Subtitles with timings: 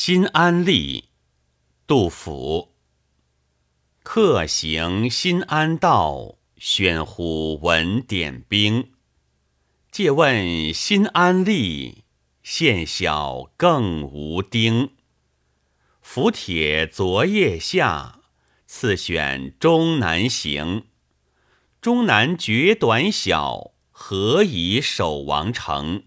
[0.00, 1.06] 新安吏，
[1.88, 2.76] 杜甫。
[4.04, 8.92] 客行新安道，喧呼闻点兵。
[9.90, 12.02] 借问新安吏，
[12.44, 14.92] 县小更无丁。
[16.00, 18.20] 府帖昨夜下，
[18.66, 20.86] 次选终南行。
[21.80, 26.04] 终南绝短小，何以守王城？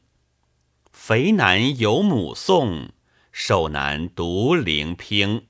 [0.94, 2.94] 肥男有母送。
[3.32, 5.48] 受难独灵拼，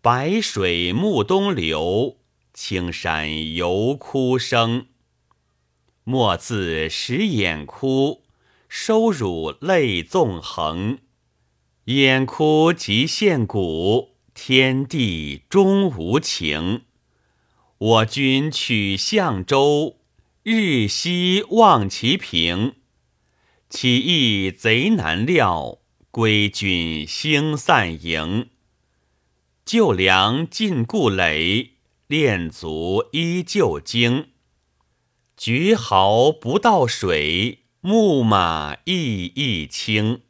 [0.00, 2.18] 白水暮东流，
[2.54, 4.86] 青山犹哭声。
[6.04, 8.22] 莫自使眼哭，
[8.68, 10.98] 收乳泪纵横。
[11.84, 16.82] 眼哭即现骨，天地终无情。
[17.78, 19.96] 我军取象州，
[20.44, 22.76] 日夕望其平。
[23.68, 25.79] 岂意贼难料。
[26.12, 28.50] 归军星散营，
[29.64, 31.74] 旧粮尽故垒，
[32.08, 34.30] 练卒依旧精。
[35.36, 40.22] 绝毫不到水，木马亦亦轻。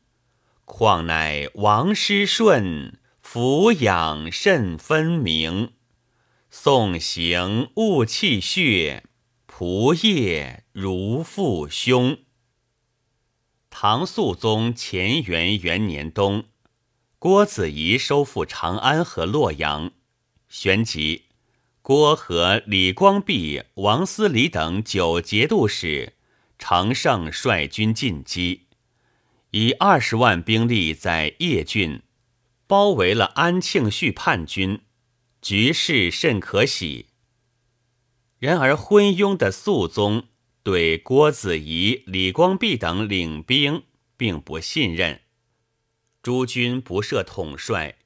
[0.67, 5.73] 况乃王师顺，俯仰甚分明。
[6.51, 9.05] 送行勿气血，
[9.49, 12.19] 仆夜如父兄。
[13.71, 16.45] 唐肃宗乾元元年冬，
[17.19, 19.93] 郭子仪收复长安和洛阳，
[20.49, 21.27] 旋即，
[21.81, 26.15] 郭和李光弼、王思礼等九节度使
[26.59, 28.67] 乘胜率军进击，
[29.53, 32.03] 以二十万兵力在邺郡
[32.67, 34.83] 包围了安庆绪叛军，
[35.41, 37.07] 局势甚可喜。
[38.39, 40.25] 然而昏庸的肃宗。
[40.63, 43.85] 对郭子仪、李光弼等领兵
[44.17, 45.21] 并不信任，
[46.23, 47.97] 诸军不设统帅，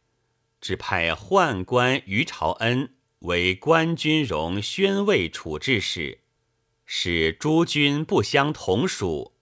[0.60, 6.20] 只派宦官于朝恩为官军容宣慰处置使，
[6.86, 9.32] 使诸军不相同属。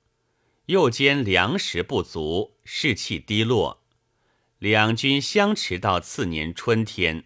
[0.67, 3.83] 又兼粮食不足，士气低落，
[4.59, 7.25] 两军相持到次年春天，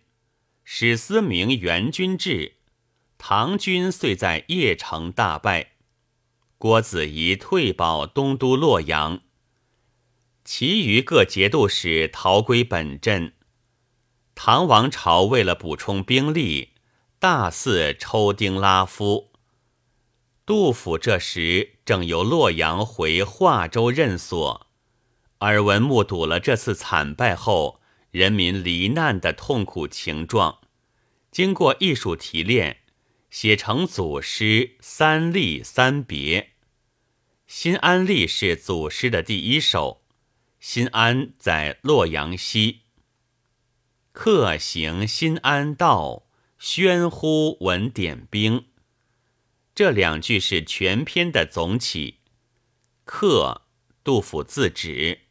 [0.65, 2.55] 史思明援军至，
[3.19, 5.76] 唐军遂在邺城大败。
[6.59, 9.21] 郭子仪退保东都洛阳，
[10.43, 13.35] 其余各节度使逃归本镇。
[14.35, 16.71] 唐王朝为了补充兵力，
[17.19, 19.33] 大肆抽丁拉夫。
[20.47, 24.67] 杜甫这时正由洛阳回华州任所，
[25.41, 30.61] 耳闻目睹了这次惨败后人民罹难的痛苦情状，
[31.31, 32.79] 经过艺术提炼。
[33.37, 36.53] 写成祖诗三吏三别，
[37.47, 40.01] 新安吏是祖诗的第一首。
[40.59, 42.85] 新安在洛阳西。
[44.13, 46.25] 客行新安道，
[46.59, 48.69] 喧呼闻点兵。
[49.75, 52.21] 这两句是全篇的总起。
[53.05, 53.67] 客，
[54.03, 55.27] 杜甫自指。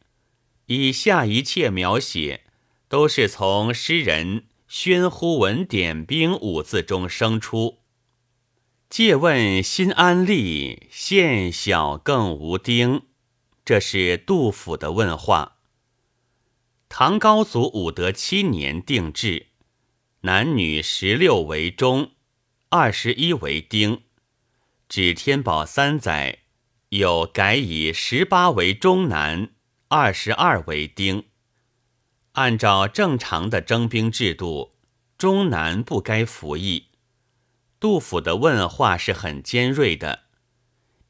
[0.66, 2.44] 以下一切描写，
[2.86, 7.80] 都是从诗人“喧呼闻点兵”五字中生出。
[8.88, 13.02] 借问新安吏，县小更无丁。
[13.64, 15.56] 这是杜甫的问话。
[16.88, 19.48] 唐高祖武德七年定制，
[20.20, 22.12] 男女十六为中，
[22.68, 24.02] 二十一为丁。
[24.88, 26.44] 指天宝三载，
[26.90, 29.50] 又改以十八为中男，
[29.88, 31.24] 二十二为丁。
[32.32, 34.76] 按照正常的征兵制度，
[35.18, 36.86] 中男不该服役。
[37.78, 40.24] 杜甫的问话是很尖锐的，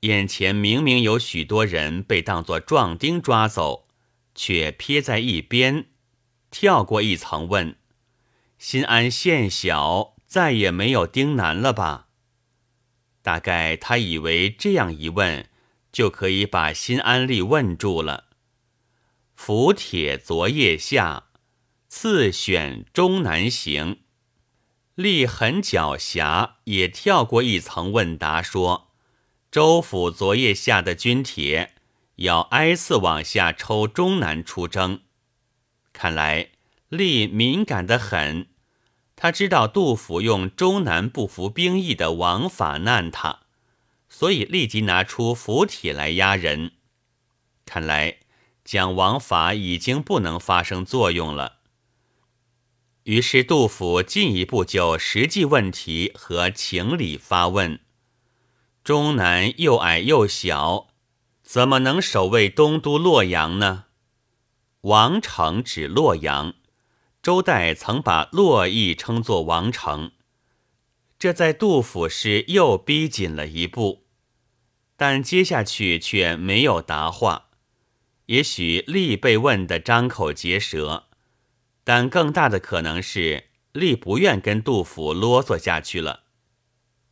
[0.01, 3.89] 眼前明明有许多人被当作壮丁抓走，
[4.35, 5.87] 却撇在一边，
[6.51, 7.77] 跳过一层问
[8.59, 12.09] ：“新安县小，再也没有丁南了吧？”
[13.23, 15.49] 大概他以为这样一问，
[15.93, 18.25] 就可以把新安吏问住了。
[19.35, 21.27] 府帖昨夜下，
[21.89, 23.99] 次选终南行。
[24.97, 28.89] 立很狡黠，也跳过一层问答，说
[29.53, 31.75] ：“州府昨夜下的军帖，
[32.15, 35.03] 要挨次往下抽中南出征。
[35.93, 36.49] 看来
[36.89, 38.47] 立敏感得很，
[39.15, 43.41] 他知道杜甫用中南不服兵役的王法难他，
[44.09, 46.73] 所以立即拿出符帖来压人。
[47.67, 48.17] 看来
[48.65, 51.56] 讲王法已经不能发生作用了。”
[53.07, 57.79] 于是杜甫进一步就实际问题和情理发问：
[58.83, 60.89] 中南又矮又小，
[61.41, 63.85] 怎么能守卫东都洛阳呢？
[64.81, 66.55] 王城指洛阳，
[67.23, 70.11] 周代曾把洛邑称作王城，
[71.17, 74.05] 这在杜甫时又逼紧了一步。
[74.97, 77.51] 但接下去却没有答话，
[78.27, 81.06] 也许力被问得张口结舌，
[81.89, 86.25] 但更大的可能是力不愿跟杜甫啰嗦下去了。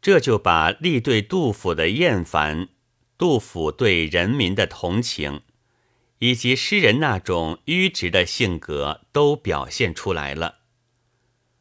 [0.03, 2.71] 这就把力对杜甫的厌烦，
[3.17, 5.43] 杜甫对人民的同情。
[6.19, 10.61] 以及诗人那种迂直的性格都表现出来了。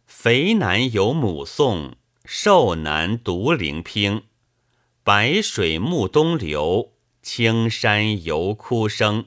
[0.08, 4.24] 肥男有母颂，瘦男独伶促。
[5.04, 9.26] 白水暮东流，青山犹哭声。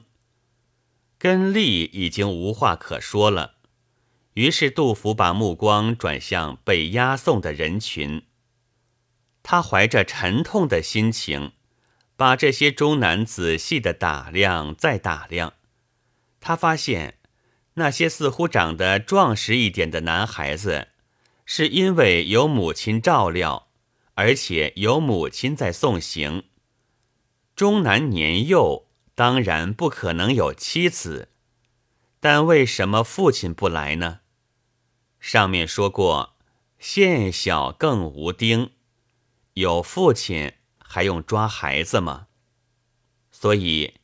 [1.19, 3.56] 跟吏已经无话可说了，
[4.37, 8.21] 于是杜甫把目光转向被押送的人群。
[9.41, 11.53] 他怀着沉痛的心情。
[12.15, 15.53] 把这些中男仔细的打量，再打量，
[16.39, 17.19] 他发现
[17.75, 20.87] 那些似乎长得壮实一点的男孩子，
[21.45, 23.67] 是因为有母亲照料，
[24.15, 26.45] 而且有母亲在送行。
[27.55, 31.29] 中男年幼，当然不可能有妻子，
[32.19, 34.21] 但为什么父亲不来呢？
[35.27, 36.37] 上面说过，
[36.79, 38.71] 现小更无丁，
[39.55, 40.53] 有父亲。
[40.79, 42.27] 还用抓孩子吗？
[43.29, 43.95] 所以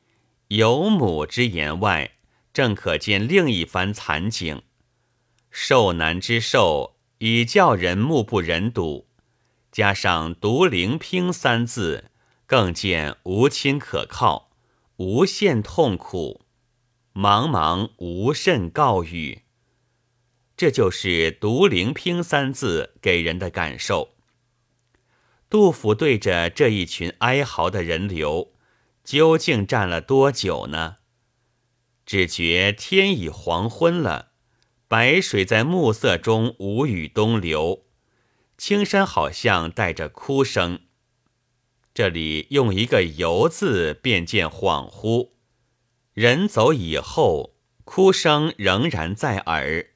[0.50, 2.18] 有母之言外，
[2.52, 4.64] 正可见另一番惨景。
[5.50, 9.08] 受难之受，已叫人目不忍睹。
[9.72, 12.12] 加上独灵拼三字，
[12.46, 14.52] 更见无亲可靠，
[14.98, 16.42] 无限痛苦，
[17.14, 19.43] 茫茫无甚告语。
[20.56, 24.16] 这就是独灵拼三字给人的感受。
[25.50, 28.54] 杜甫对着这一群哀嚎的人流，
[29.04, 30.98] 究竟站了多久呢？
[32.06, 34.32] 只觉天已黄昏了，
[34.88, 37.86] 白水在暮色中无语东流，
[38.58, 40.82] 青山好像带着哭声。
[41.94, 45.30] 这里用一个“游”字，便见恍惚。
[46.14, 49.93] 人走以后，哭声仍然在耳，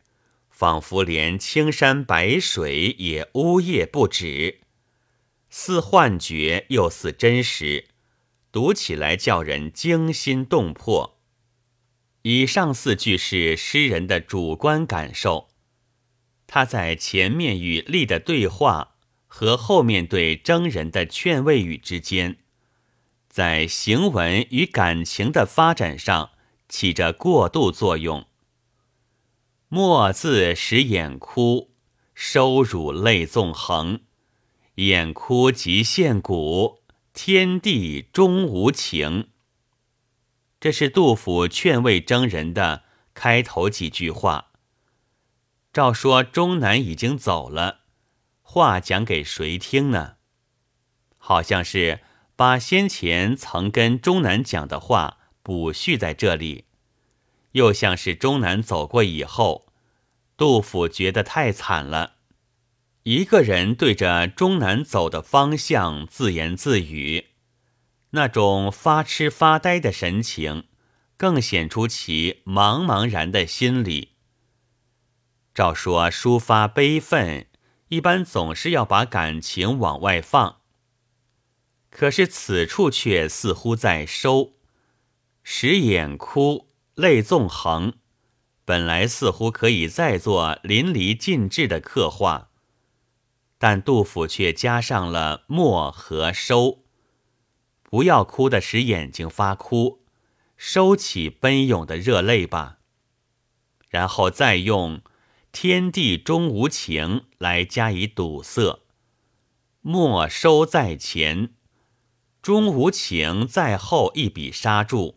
[0.58, 4.62] 仿佛连青山白水也呜咽不止。
[5.52, 7.90] 似幻觉又似真实，
[8.52, 11.20] 读起来叫人惊心动魄。
[12.24, 15.50] 以上四句是诗人的主观感受，
[16.48, 18.96] 他在前面与力的对话
[19.28, 22.38] 和后面对征人的劝慰语之间，
[23.30, 26.32] 在行文与感情的发展上
[26.68, 28.26] 起着过渡作用。
[29.70, 31.74] 墨字使眼哭，
[32.14, 34.00] 收辱泪纵横。
[34.76, 39.28] 眼哭即现骨，天地终无情。
[40.62, 42.84] 这是杜甫劝慰征人的
[43.14, 44.52] 开头几句话。
[45.74, 47.82] 照说钟南已经走了，
[48.42, 50.16] 话讲给谁听呢？
[51.18, 52.00] 好像是
[52.38, 56.67] 把先前曾跟钟南讲的话补叙在这里，
[57.58, 59.74] 又像是钟南走过以后，
[60.38, 62.18] 杜甫觉得太惨了。
[63.02, 67.30] 一个人对着终南走的方向自言自语，
[68.12, 70.66] 那种发痴发呆的神情，
[71.18, 74.10] 更显出其茫茫然的心理。
[75.56, 77.48] 照说抒发悲愤，
[77.88, 80.62] 一般总是要把感情往外放，
[81.90, 84.54] 可是此处却似乎在收，
[85.42, 86.67] 使眼哭，
[86.98, 87.94] 泪纵横，
[88.66, 92.50] 本来似乎可以再做淋漓尽致的刻画。
[93.60, 96.80] 但杜甫却加上了默和收，
[97.84, 100.02] 不要哭的使眼睛发哭，
[100.56, 102.80] 收起奔涌的热泪吧。
[103.90, 105.02] 然后再用
[105.52, 108.80] 天地终无情来加以堵塞，
[109.82, 111.54] 默收在前，
[112.42, 115.17] 终无情在后一笔刹住，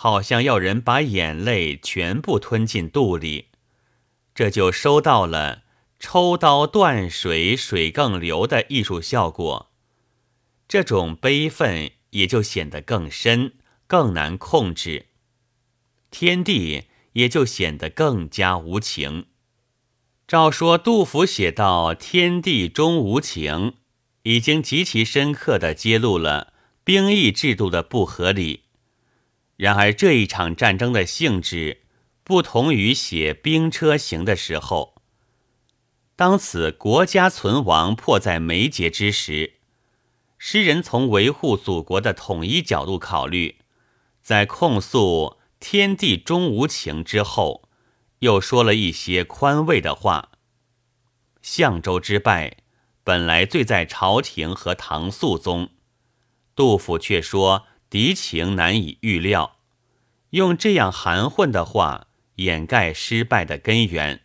[0.00, 3.46] 好像要人把眼泪全部吞进肚里，
[4.32, 5.64] 这就收到了。
[5.98, 9.72] 抽刀断水，水更流的艺术效果，
[10.68, 13.54] 这种悲愤也就显得更深、
[13.88, 15.06] 更难控制，
[16.12, 19.26] 天地也就显得更加无情。
[20.28, 23.74] 照说杜甫写到“天地终无情”，
[24.22, 26.52] 已经极其深刻地揭露了
[26.84, 28.67] 兵役制度的不合理。
[29.58, 31.82] 然而这一场战争的性质，
[32.22, 35.02] 不同于写兵车行的时候。
[36.14, 39.54] 当此国家存亡迫在眉睫之时，
[40.38, 43.56] 诗人从维护祖国的统一角度考虑，
[44.22, 47.68] 在控诉天地终无情之后，
[48.20, 50.30] 又说了一些宽慰的话。
[51.42, 52.58] 相州之败，
[53.02, 55.70] 本来罪在朝廷和唐肃宗，
[56.54, 59.58] 杜甫却说敌情难以预料，
[60.30, 64.22] 用这样含混的话掩盖失败的根源，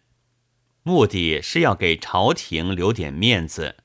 [0.83, 3.77] 目的是要给朝廷留点面子。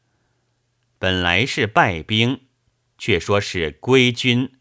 [0.98, 2.42] 本来是败兵，
[2.96, 4.52] 却说是归军。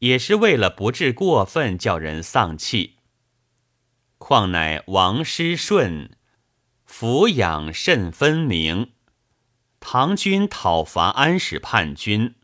[0.00, 2.98] 也是为了不致过分叫人丧气。
[4.18, 6.10] 况乃王师顺，
[6.88, 8.92] 抚养甚分明。
[9.80, 12.36] 唐军讨伐安史叛军，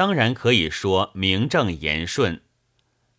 [0.00, 2.40] 当然可以说名正言顺，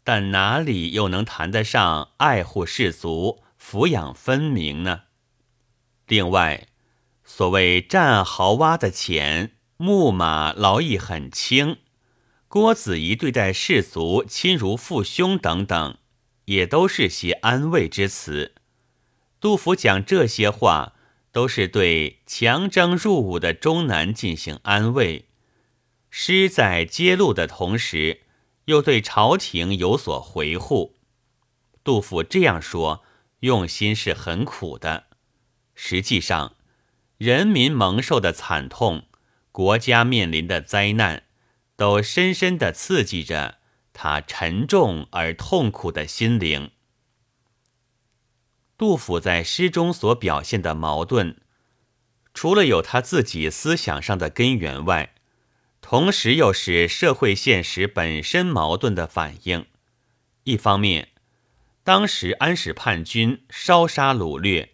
[0.03, 5.01] 但哪里又能谈得上爱护士卒、抚养分明呢？
[6.07, 6.69] 另外，
[7.23, 11.77] 所谓战壕挖的浅，木马劳役很轻。
[12.47, 15.99] 郭子仪对待士卒亲如父兄等等，
[16.45, 18.55] 也都是些安慰之词。
[19.39, 20.93] 杜甫讲这些话，
[21.31, 25.27] 都是对强征入伍的中南进行安慰。
[26.11, 28.21] 诗在揭露的同时，
[28.65, 30.97] 又对朝廷有所回护。
[31.83, 33.03] 杜甫这样说，
[33.39, 35.07] 用心是很苦的。
[35.73, 36.55] 实际上，
[37.17, 39.07] 人民蒙受的惨痛，
[39.51, 41.23] 国家面临的灾难。
[41.77, 43.57] 都深深地刺激着
[43.91, 46.69] 他沉重而痛苦的心灵。
[48.77, 51.41] 杜甫在诗中所表现的矛盾，
[52.35, 55.15] 除了有他自己思想上的根源外，
[55.91, 59.65] 同时又是社会现实本身矛盾的反应。
[60.45, 61.09] 一方面，
[61.83, 64.71] 当时安史叛军烧杀掳掠，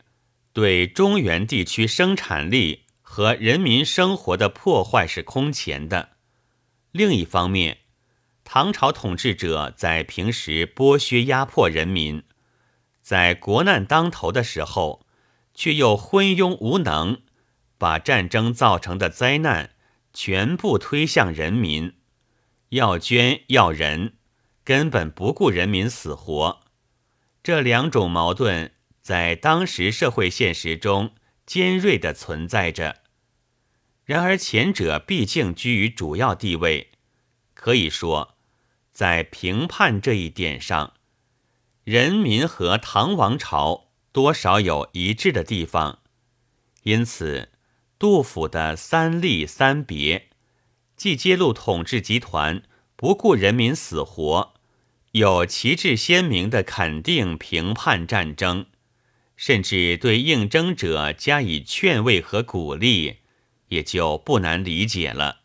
[0.54, 6.10] 对中原地区生产力和人民生活的破坏是空前的。
[6.92, 7.80] 另一方面，
[8.44, 12.22] 唐朝统治者在平时剥削压迫人民，
[13.02, 15.08] 在国难当头的时候，
[15.56, 17.24] 却又昏庸无能，
[17.80, 19.72] 把战争造成的灾难
[20.20, 21.94] 全部推向人民，
[22.70, 24.16] 要捐要人，
[24.64, 26.62] 根本不顾人民死活。
[27.44, 31.14] 这两种矛盾在当时社会现实中
[31.46, 33.04] 尖锐地存在着。
[34.06, 36.94] 然而前者毕竟居于主要地位，
[37.54, 38.40] 可以说，
[38.92, 40.94] 在评判这一点上，
[41.84, 46.00] 人民和唐王朝多少有一致的地方。
[46.82, 47.50] 因此，
[48.00, 50.30] 杜甫的三吏三别，
[50.96, 52.62] 既揭露统治集团
[52.96, 54.54] 不顾人民死活，
[55.12, 58.68] 有旗帜鲜明的肯定评判战争，
[59.36, 63.18] 甚至对应征者加以劝慰和鼓励。
[63.70, 65.42] 也就不难理解了，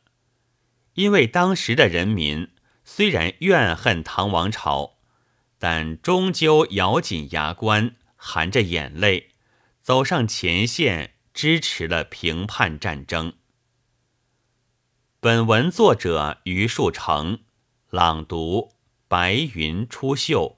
[0.94, 2.50] 因为当时的人民
[2.85, 4.99] 虽然怨恨唐王朝，
[5.59, 9.30] 但终究咬紧牙关，含着眼泪，
[9.82, 13.35] 走上前线，支持了平叛战争。
[15.21, 17.41] 本文作者余树成，
[17.91, 18.73] 朗读：
[19.09, 20.57] 白云出岫。